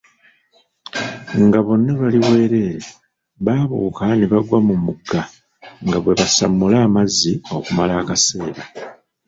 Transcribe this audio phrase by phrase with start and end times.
[1.43, 2.85] Nga bonna bali bwerere,
[3.45, 5.21] baabuuka ne bagwa mu mugga,
[5.85, 8.63] nga bwe basamula amazzi okumala akaseera.